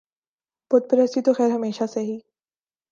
[0.71, 2.17] بت پرستی تو خیر ہمیشہ سے ہی